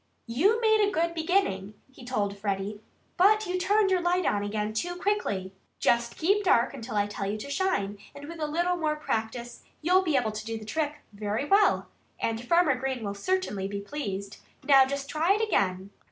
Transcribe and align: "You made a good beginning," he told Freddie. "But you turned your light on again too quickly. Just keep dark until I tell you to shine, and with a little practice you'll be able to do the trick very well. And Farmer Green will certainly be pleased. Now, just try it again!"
"You 0.25 0.59
made 0.61 0.81
a 0.81 0.89
good 0.89 1.13
beginning," 1.13 1.75
he 1.91 2.03
told 2.03 2.35
Freddie. 2.35 2.81
"But 3.17 3.45
you 3.45 3.59
turned 3.59 3.91
your 3.91 4.01
light 4.01 4.25
on 4.25 4.41
again 4.43 4.73
too 4.73 4.95
quickly. 4.95 5.53
Just 5.79 6.17
keep 6.17 6.43
dark 6.43 6.73
until 6.73 6.95
I 6.95 7.05
tell 7.05 7.29
you 7.29 7.37
to 7.37 7.51
shine, 7.51 7.99
and 8.15 8.27
with 8.27 8.39
a 8.39 8.47
little 8.47 8.77
practice 8.95 9.61
you'll 9.83 10.01
be 10.01 10.17
able 10.17 10.31
to 10.31 10.43
do 10.43 10.57
the 10.57 10.65
trick 10.65 11.01
very 11.13 11.45
well. 11.45 11.87
And 12.19 12.43
Farmer 12.43 12.73
Green 12.73 13.03
will 13.03 13.13
certainly 13.13 13.67
be 13.67 13.79
pleased. 13.79 14.37
Now, 14.63 14.87
just 14.87 15.07
try 15.07 15.35
it 15.35 15.41
again!" 15.47 15.91